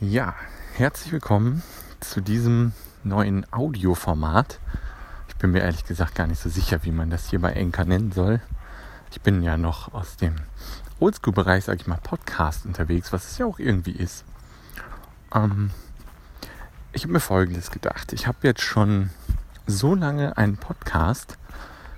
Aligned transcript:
Ja, 0.00 0.36
herzlich 0.74 1.12
willkommen 1.12 1.64
zu 1.98 2.20
diesem 2.20 2.72
neuen 3.02 3.52
Audioformat. 3.52 4.60
Ich 5.26 5.34
bin 5.34 5.50
mir 5.50 5.62
ehrlich 5.62 5.86
gesagt 5.86 6.14
gar 6.14 6.28
nicht 6.28 6.40
so 6.40 6.48
sicher, 6.48 6.84
wie 6.84 6.92
man 6.92 7.10
das 7.10 7.30
hier 7.30 7.40
bei 7.40 7.50
Enka 7.50 7.84
nennen 7.84 8.12
soll. 8.12 8.40
Ich 9.10 9.20
bin 9.22 9.42
ja 9.42 9.56
noch 9.56 9.92
aus 9.92 10.16
dem 10.16 10.36
Oldschool-Bereich, 11.00 11.64
sag 11.64 11.80
ich 11.80 11.88
mal, 11.88 11.98
Podcast 12.00 12.64
unterwegs, 12.64 13.12
was 13.12 13.28
es 13.28 13.38
ja 13.38 13.46
auch 13.46 13.58
irgendwie 13.58 13.90
ist. 13.90 14.24
Ähm, 15.34 15.72
ich 16.92 17.02
habe 17.02 17.14
mir 17.14 17.20
Folgendes 17.20 17.72
gedacht. 17.72 18.12
Ich 18.12 18.28
habe 18.28 18.38
jetzt 18.42 18.62
schon 18.62 19.10
so 19.66 19.96
lange 19.96 20.38
einen 20.38 20.58
Podcast, 20.58 21.38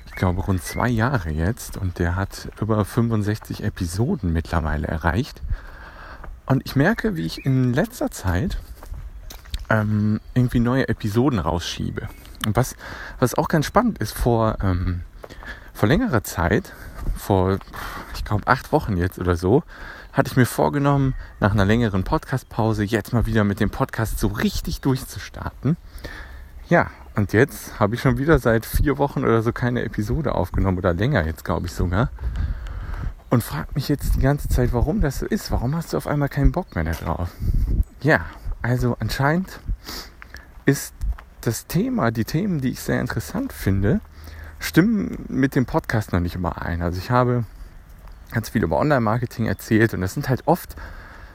ich 0.07 0.13
glaube 0.13 0.41
rund 0.41 0.63
zwei 0.63 0.89
Jahre 0.89 1.29
jetzt, 1.29 1.77
und 1.77 1.99
der 1.99 2.17
hat 2.17 2.49
über 2.63 2.83
65 2.83 3.63
Episoden 3.63 4.33
mittlerweile 4.33 4.87
erreicht. 4.87 5.43
Und 6.51 6.67
ich 6.67 6.75
merke, 6.75 7.15
wie 7.15 7.27
ich 7.27 7.47
in 7.47 7.73
letzter 7.73 8.11
Zeit 8.11 8.59
ähm, 9.69 10.19
irgendwie 10.35 10.59
neue 10.59 10.89
Episoden 10.89 11.39
rausschiebe. 11.39 12.09
Und 12.45 12.57
was, 12.57 12.75
was 13.21 13.37
auch 13.37 13.47
ganz 13.47 13.67
spannend 13.67 13.99
ist, 13.99 14.11
vor, 14.11 14.59
ähm, 14.61 15.03
vor 15.73 15.89
längerer 15.89 16.25
Zeit, 16.25 16.73
vor, 17.17 17.61
ich 18.17 18.25
glaube, 18.25 18.49
acht 18.49 18.73
Wochen 18.73 18.97
jetzt 18.97 19.21
oder 19.21 19.37
so, 19.37 19.63
hatte 20.13 20.33
ich 20.33 20.37
mir 20.37 20.45
vorgenommen, 20.45 21.15
nach 21.39 21.53
einer 21.53 21.65
längeren 21.65 22.03
Podcast-Pause 22.03 22.83
jetzt 22.83 23.13
mal 23.13 23.27
wieder 23.27 23.45
mit 23.45 23.61
dem 23.61 23.71
Podcast 23.71 24.19
so 24.19 24.27
richtig 24.27 24.81
durchzustarten. 24.81 25.77
Ja, 26.69 26.91
und 27.15 27.33
jetzt 27.33 27.79
habe 27.79 27.95
ich 27.95 28.01
schon 28.01 28.19
wieder 28.19 28.41
seit 28.41 28.67
vier 28.67 28.99
Wochen 28.99 29.23
oder 29.23 29.43
so 29.43 29.53
keine 29.53 29.85
Episode 29.85 30.35
aufgenommen 30.35 30.79
oder 30.79 30.95
länger 30.95 31.25
jetzt, 31.25 31.45
glaube 31.45 31.69
ich 31.69 31.73
sogar 31.73 32.11
und 33.31 33.43
fragt 33.43 33.77
mich 33.77 33.89
jetzt 33.89 34.17
die 34.17 34.21
ganze 34.21 34.49
Zeit, 34.49 34.73
warum 34.73 35.01
das 35.01 35.21
so 35.21 35.27
ist. 35.27 35.51
Warum 35.51 35.75
hast 35.75 35.93
du 35.93 35.97
auf 35.97 36.07
einmal 36.07 36.29
keinen 36.29 36.53
Bock 36.53 36.75
mehr 36.75 36.85
darauf? 36.85 37.31
Ja, 38.01 38.27
also 38.61 38.97
anscheinend 39.01 39.61
ist 40.67 40.93
das 41.41 41.67
Thema, 41.67 42.11
die 42.11 42.25
Themen, 42.25 42.61
die 42.61 42.71
ich 42.71 42.81
sehr 42.81 43.01
interessant 43.01 43.53
finde, 43.53 44.01
stimmen 44.59 45.25
mit 45.29 45.55
dem 45.55 45.65
Podcast 45.65 46.13
noch 46.13 46.21
nicht 46.21 46.35
überein. 46.35 46.83
Also 46.83 46.99
ich 46.99 47.11
habe 47.11 47.45
ganz 48.33 48.51
viel 48.51 48.63
über 48.63 48.79
Online-Marketing 48.79 49.47
erzählt 49.47 49.95
und 49.95 50.01
das 50.03 50.15
sind 50.15 50.29
halt 50.29 50.47
oft 50.47 50.77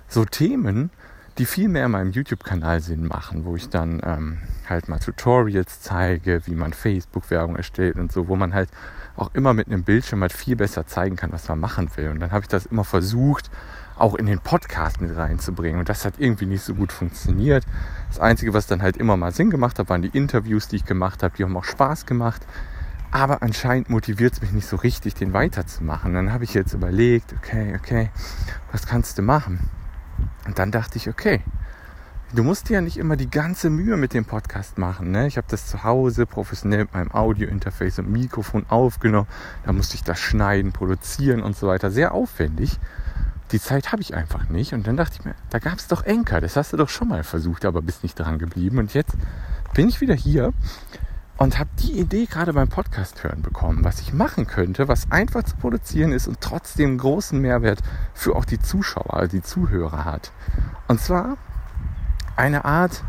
so 0.07 0.25
Themen, 0.25 0.91
die 1.38 1.45
viel 1.45 1.67
mehr 1.67 1.86
in 1.86 1.91
meinem 1.91 2.11
YouTube-Kanal 2.11 2.80
Sinn 2.80 3.08
machen, 3.08 3.44
wo 3.44 3.55
ich 3.55 3.69
dann 3.69 4.02
ähm, 4.03 4.38
halt 4.69 4.88
mal 4.88 5.00
Tutorials 5.00 5.81
zeige, 5.81 6.42
wie 6.45 6.55
man 6.55 6.72
Facebook-Werbung 6.72 7.58
erstellt 7.58 7.97
und 7.97 8.11
so, 8.11 8.27
wo 8.27 8.36
man 8.36 8.53
halt 8.53 8.69
auch 9.17 9.33
immer 9.33 9.53
mit 9.53 9.67
einem 9.67 9.83
Bildschirm 9.83 10.22
halt 10.22 10.33
viel 10.33 10.55
besser 10.55 10.88
zeigen 10.88 11.16
kann, 11.17 11.31
was 11.31 11.47
man 11.50 11.59
machen 11.59 11.89
will. 11.95 12.09
Und 12.09 12.19
dann 12.19 12.31
habe 12.31 12.44
ich 12.44 12.47
das 12.47 12.66
immer 12.66 12.86
versucht, 12.86 13.50
auch 13.97 14.16
in 14.16 14.25
den 14.25 14.39
Podcast 14.39 15.02
mit 15.02 15.16
reinzubringen. 15.16 15.80
Und 15.80 15.89
das 15.89 16.05
hat 16.05 16.16
irgendwie 16.17 16.45
nicht 16.45 16.64
so 16.64 16.73
gut 16.73 16.92
funktioniert. 16.92 17.66
Das 18.09 18.20
Einzige, 18.20 18.53
was 18.53 18.67
dann 18.67 18.81
halt 18.81 18.97
immer 18.97 19.17
mal 19.17 19.31
Sinn 19.31 19.49
gemacht 19.49 19.80
hat, 19.80 19.89
waren 19.89 20.02
die 20.02 20.17
Interviews, 20.17 20.67
die 20.67 20.77
ich 20.77 20.86
gemacht 20.86 21.23
habe. 21.23 21.36
Die 21.38 21.44
haben 21.44 21.55
auch 21.55 21.64
Spaß 21.64 22.05
gemacht. 22.05 22.45
Aber 23.11 23.42
anscheinend 23.42 23.89
motiviert 23.89 24.33
es 24.33 24.42
mich 24.42 24.52
nicht 24.52 24.67
so 24.67 24.75
richtig, 24.75 25.16
den 25.16 25.31
weiterzumachen. 25.31 26.14
Dann 26.14 26.33
habe 26.33 26.44
ich 26.44 26.53
jetzt 26.53 26.73
überlegt, 26.73 27.33
okay, 27.38 27.75
okay, 27.77 28.09
was 28.72 28.86
kannst 28.86 29.17
du 29.17 29.22
machen? 29.22 29.59
Und 30.45 30.59
dann 30.59 30.71
dachte 30.71 30.97
ich, 30.97 31.09
okay, 31.09 31.41
du 32.33 32.43
musst 32.43 32.69
dir 32.69 32.75
ja 32.75 32.81
nicht 32.81 32.97
immer 32.97 33.15
die 33.15 33.29
ganze 33.29 33.69
Mühe 33.69 33.97
mit 33.97 34.13
dem 34.13 34.25
Podcast 34.25 34.77
machen. 34.77 35.11
Ne? 35.11 35.27
Ich 35.27 35.37
habe 35.37 35.47
das 35.49 35.67
zu 35.67 35.83
Hause 35.83 36.25
professionell 36.25 36.79
mit 36.79 36.93
meinem 36.93 37.11
Audio-Interface 37.11 37.99
und 37.99 38.11
Mikrofon 38.11 38.65
aufgenommen. 38.69 39.27
Da 39.65 39.73
musste 39.73 39.95
ich 39.95 40.03
das 40.03 40.19
schneiden, 40.19 40.71
produzieren 40.71 41.41
und 41.41 41.55
so 41.55 41.67
weiter. 41.67 41.91
Sehr 41.91 42.13
aufwendig. 42.13 42.79
Die 43.52 43.59
Zeit 43.59 43.91
habe 43.91 44.02
ich 44.02 44.15
einfach 44.15 44.49
nicht. 44.49 44.73
Und 44.73 44.87
dann 44.87 44.97
dachte 44.97 45.17
ich 45.19 45.25
mir, 45.25 45.35
da 45.49 45.59
gab 45.59 45.77
es 45.77 45.87
doch 45.87 46.03
Enker. 46.03 46.41
Das 46.41 46.55
hast 46.55 46.73
du 46.73 46.77
doch 46.77 46.89
schon 46.89 47.07
mal 47.07 47.23
versucht, 47.23 47.65
aber 47.65 47.81
bist 47.81 48.03
nicht 48.03 48.19
dran 48.19 48.39
geblieben. 48.39 48.80
Und 48.80 48.93
jetzt 48.93 49.15
bin 49.73 49.87
ich 49.87 50.02
wieder 50.02 50.15
hier 50.15 50.53
und 51.38 51.59
habe 51.59 51.69
die 51.80 52.00
Idee 52.00 52.25
gerade 52.25 52.53
beim 52.53 52.69
Podcast 52.69 53.23
hören 53.23 53.41
bekommen, 53.41 53.83
was 53.83 53.99
ich 53.99 54.14
machen 54.14 54.48
könnte, 54.48 54.87
was 54.87 55.11
einfach 55.11 55.43
zu 55.43 55.55
produzieren 55.58 56.11
ist 56.11 56.27
und 56.27 56.39
trotzdem 56.42 56.98
großen 56.98 57.39
Mehrwert 57.39 57.80
für 58.14 58.36
auch 58.36 58.45
die 58.45 58.59
Zuschauer, 58.59 59.14
also 59.14 59.36
die 59.36 59.43
Zuhörer 59.43 60.05
hat. 60.05 60.32
Und 60.87 61.02
zwar 61.02 61.37
eine 62.36 62.65
Art 62.65 63.04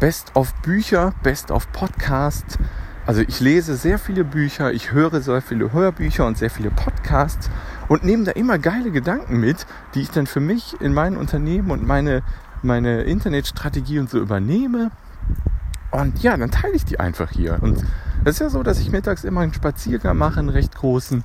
Best 0.00 0.36
of 0.36 0.54
Bücher, 0.62 1.14
Best 1.22 1.50
of 1.50 1.70
Podcast. 1.72 2.58
Also 3.06 3.22
ich 3.22 3.40
lese 3.40 3.76
sehr 3.76 3.98
viele 3.98 4.24
Bücher, 4.24 4.72
ich 4.72 4.92
höre 4.92 5.20
sehr 5.22 5.40
viele 5.40 5.72
Hörbücher 5.72 6.26
und 6.26 6.36
sehr 6.36 6.50
viele 6.50 6.70
Podcasts 6.70 7.48
und 7.88 8.04
nehme 8.04 8.24
da 8.24 8.32
immer 8.32 8.58
geile 8.58 8.90
Gedanken 8.90 9.40
mit, 9.40 9.64
die 9.94 10.02
ich 10.02 10.10
dann 10.10 10.26
für 10.26 10.40
mich 10.40 10.78
in 10.80 10.92
mein 10.92 11.16
Unternehmen 11.16 11.70
und 11.70 11.86
meine, 11.86 12.22
meine 12.62 13.04
Internetstrategie 13.04 14.00
und 14.00 14.10
so 14.10 14.18
übernehme. 14.18 14.90
Und 15.96 16.22
ja, 16.22 16.36
dann 16.36 16.50
teile 16.50 16.74
ich 16.74 16.84
die 16.84 17.00
einfach 17.00 17.30
hier. 17.30 17.56
Und 17.62 17.78
es 18.24 18.34
ist 18.34 18.40
ja 18.40 18.50
so, 18.50 18.62
dass 18.62 18.78
ich 18.80 18.90
mittags 18.90 19.24
immer 19.24 19.40
einen 19.40 19.54
Spaziergang 19.54 20.18
mache, 20.18 20.40
einen 20.40 20.50
recht 20.50 20.74
großen. 20.74 21.24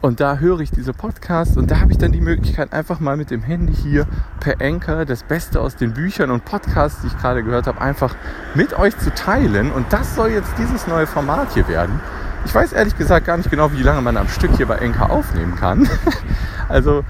Und 0.00 0.20
da 0.20 0.36
höre 0.36 0.60
ich 0.60 0.70
diese 0.70 0.92
Podcasts 0.92 1.56
und 1.56 1.70
da 1.72 1.80
habe 1.80 1.90
ich 1.90 1.98
dann 1.98 2.12
die 2.12 2.20
Möglichkeit, 2.20 2.72
einfach 2.72 3.00
mal 3.00 3.16
mit 3.16 3.32
dem 3.32 3.42
Handy 3.42 3.74
hier 3.74 4.06
per 4.38 4.60
Anchor 4.60 5.04
das 5.06 5.24
Beste 5.24 5.60
aus 5.60 5.74
den 5.74 5.92
Büchern 5.92 6.30
und 6.30 6.44
Podcasts, 6.44 7.00
die 7.02 7.08
ich 7.08 7.18
gerade 7.18 7.42
gehört 7.42 7.66
habe, 7.66 7.80
einfach 7.80 8.14
mit 8.54 8.78
euch 8.78 8.96
zu 8.96 9.12
teilen. 9.12 9.72
Und 9.72 9.92
das 9.92 10.14
soll 10.14 10.30
jetzt 10.30 10.52
dieses 10.56 10.86
neue 10.86 11.08
Format 11.08 11.54
hier 11.54 11.66
werden. 11.66 12.00
Ich 12.44 12.54
weiß 12.54 12.72
ehrlich 12.72 12.96
gesagt 12.96 13.26
gar 13.26 13.36
nicht 13.36 13.50
genau, 13.50 13.72
wie 13.72 13.82
lange 13.82 14.02
man 14.02 14.16
am 14.16 14.28
Stück 14.28 14.56
hier 14.56 14.66
bei 14.66 14.80
Anchor 14.80 15.10
aufnehmen 15.10 15.56
kann. 15.56 15.88
also 16.68 17.04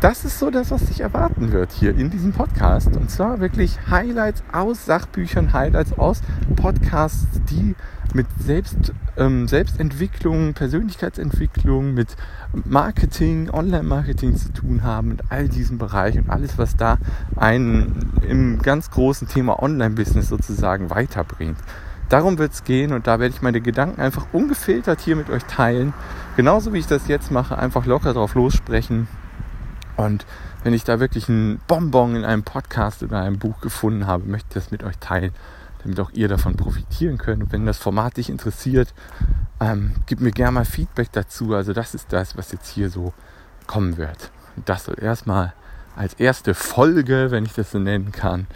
das 0.00 0.24
ist 0.24 0.38
so 0.38 0.50
das, 0.50 0.70
was 0.70 0.86
sich 0.86 1.00
erwarten 1.00 1.52
wird 1.52 1.72
hier 1.72 1.94
in 1.94 2.08
diesem 2.08 2.32
Podcast. 2.32 2.96
Und 2.96 3.10
zwar 3.10 3.40
wirklich 3.40 3.78
Highlights 3.90 4.42
aus 4.50 4.86
Sachbüchern, 4.86 5.52
Highlights 5.52 5.98
aus 5.98 6.22
Podcasts, 6.56 7.26
die 7.50 7.74
mit 8.14 8.26
Selbst, 8.38 8.94
ähm, 9.18 9.46
Selbstentwicklung, 9.46 10.54
Persönlichkeitsentwicklung, 10.54 11.92
mit 11.92 12.16
Marketing, 12.64 13.50
Online-Marketing 13.50 14.36
zu 14.36 14.52
tun 14.52 14.82
haben, 14.82 15.08
mit 15.08 15.20
all 15.28 15.48
diesem 15.48 15.76
Bereich 15.76 16.16
und 16.18 16.30
alles, 16.30 16.56
was 16.56 16.76
da 16.76 16.96
einen 17.36 18.10
im 18.26 18.62
ganz 18.62 18.90
großen 18.90 19.28
Thema 19.28 19.62
Online-Business 19.62 20.28
sozusagen 20.28 20.88
weiterbringt. 20.88 21.58
Darum 22.08 22.38
wird 22.38 22.52
es 22.52 22.64
gehen 22.64 22.92
und 22.92 23.06
da 23.06 23.20
werde 23.20 23.34
ich 23.34 23.42
meine 23.42 23.60
Gedanken 23.60 24.00
einfach 24.00 24.26
ungefiltert 24.32 25.00
hier 25.00 25.14
mit 25.14 25.28
euch 25.28 25.44
teilen. 25.44 25.92
Genauso 26.36 26.72
wie 26.72 26.78
ich 26.78 26.86
das 26.86 27.06
jetzt 27.06 27.30
mache, 27.30 27.58
einfach 27.58 27.84
locker 27.84 28.14
drauf 28.14 28.34
lossprechen 28.34 29.06
und 30.00 30.24
wenn 30.62 30.72
ich 30.72 30.84
da 30.84 31.00
wirklich 31.00 31.28
einen 31.28 31.60
Bonbon 31.66 32.16
in 32.16 32.24
einem 32.24 32.42
Podcast 32.42 33.02
oder 33.02 33.20
einem 33.20 33.38
Buch 33.38 33.60
gefunden 33.60 34.06
habe, 34.06 34.24
möchte 34.24 34.46
ich 34.50 34.54
das 34.54 34.70
mit 34.70 34.82
euch 34.82 34.98
teilen, 34.98 35.32
damit 35.82 36.00
auch 36.00 36.10
ihr 36.12 36.28
davon 36.28 36.56
profitieren 36.56 37.18
könnt. 37.18 37.42
Und 37.42 37.52
wenn 37.52 37.66
das 37.66 37.78
Format 37.78 38.16
dich 38.16 38.30
interessiert, 38.30 38.94
ähm, 39.60 39.92
gib 40.06 40.20
mir 40.20 40.30
gerne 40.30 40.52
mal 40.52 40.64
Feedback 40.64 41.12
dazu. 41.12 41.54
Also 41.54 41.72
das 41.72 41.94
ist 41.94 42.12
das, 42.12 42.36
was 42.36 42.52
jetzt 42.52 42.68
hier 42.68 42.90
so 42.90 43.12
kommen 43.66 43.96
wird. 43.96 44.30
Und 44.56 44.68
das 44.68 44.84
soll 44.84 44.96
erstmal 45.00 45.52
als 45.96 46.14
erste 46.14 46.54
Folge, 46.54 47.30
wenn 47.30 47.44
ich 47.44 47.52
das 47.52 47.70
so 47.70 47.78
nennen 47.78 48.12
kann, 48.12 48.46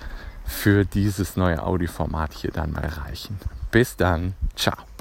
für 0.46 0.84
dieses 0.84 1.36
neue 1.36 1.62
Audioformat 1.62 2.32
hier 2.32 2.52
dann 2.52 2.72
mal 2.72 2.86
reichen. 2.86 3.38
Bis 3.70 3.96
dann. 3.96 4.34
Ciao. 4.56 4.93